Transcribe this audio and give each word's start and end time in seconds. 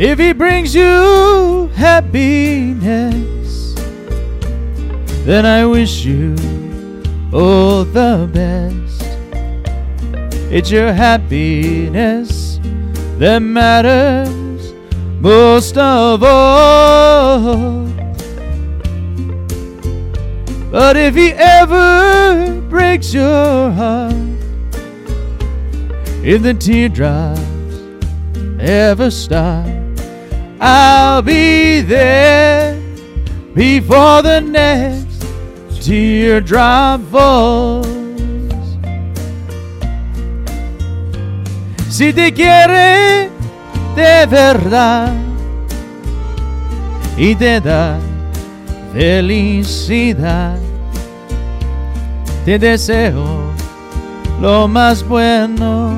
If 0.00 0.18
He 0.18 0.32
brings 0.32 0.74
you 0.74 1.70
happiness, 1.74 3.74
then 5.24 5.44
I 5.44 5.66
wish 5.66 6.04
you 6.04 6.34
all 7.32 7.84
the 7.84 8.28
best. 8.32 9.02
It's 10.50 10.70
your 10.70 10.92
happiness 10.92 12.60
that 13.18 13.40
matters 13.40 14.72
most 15.20 15.76
of 15.76 16.22
all. 16.22 17.86
But 20.70 20.96
if 20.96 21.14
he 21.14 21.32
ever 21.32 22.60
breaks 22.68 23.12
your 23.12 23.72
heart, 23.72 24.14
if 26.22 26.42
the 26.42 26.54
teardrops 26.54 27.40
ever 28.60 29.10
start, 29.10 29.87
I'll 30.60 31.22
be 31.22 31.82
there 31.82 32.80
before 33.54 34.22
the 34.22 34.40
next 34.40 35.22
teardrop 35.82 37.00
falls. 37.12 37.86
Si 41.88 42.12
te 42.12 42.32
quiere 42.32 43.30
de 43.96 44.26
verdad 44.26 45.12
y 47.16 47.34
te 47.34 47.60
da 47.60 47.98
felicidad, 48.92 50.58
te 52.44 52.58
deseo 52.58 53.52
lo 54.40 54.68
más 54.68 55.02
bueno 55.02 55.96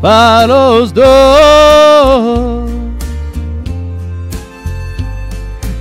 para 0.00 0.46
los 0.46 0.92
dos. 0.92 2.75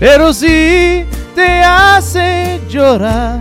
Pero 0.08 0.32
si 0.34 1.04
te 1.34 1.64
hace 1.64 2.62
llorar, 2.70 3.40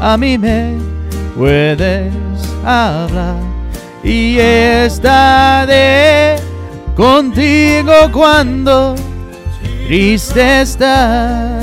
a 0.00 0.16
mí 0.16 0.38
me 0.38 0.78
puedes 1.36 2.10
hablar 2.64 3.36
y 4.02 4.38
estaré 4.38 6.36
contigo 6.96 7.92
cuando 8.10 8.94
triste 9.86 10.62
estás. 10.62 11.62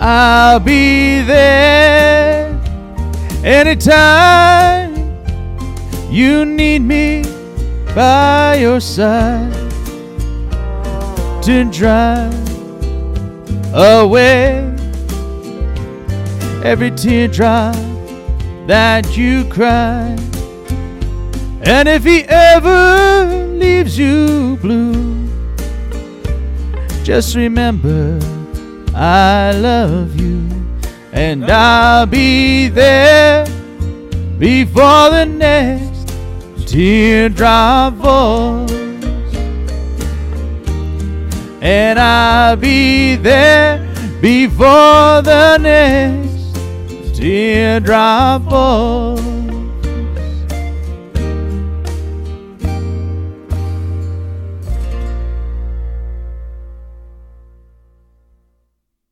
I'll 0.00 0.58
be 0.58 1.22
anytime 3.44 4.92
you 6.10 6.44
need 6.44 6.82
me 6.82 7.22
by 7.94 8.56
your 8.56 8.80
side 8.80 9.63
to 11.44 11.64
drive 11.64 12.32
away 13.74 14.64
every 16.64 16.90
teardrop 16.92 17.74
that 18.66 19.14
you 19.14 19.44
cry. 19.50 20.16
And 21.66 21.86
if 21.86 22.02
he 22.02 22.24
ever 22.28 23.46
leaves 23.58 23.98
you 23.98 24.56
blue, 24.62 25.28
just 27.02 27.36
remember 27.36 28.18
I 28.94 29.52
love 29.52 30.18
you, 30.18 30.48
and 31.12 31.44
I'll 31.44 32.06
be 32.06 32.68
there 32.68 33.44
before 34.38 35.10
the 35.10 35.26
next 35.26 36.08
teardrop 36.66 37.98
falls. 37.98 38.83
And 41.64 41.98
I'll 41.98 42.56
be 42.56 43.16
there 43.16 43.78
before 44.20 45.22
the 45.22 45.56
next 45.58 47.16
teardrop 47.16 48.50
falls. 48.50 49.43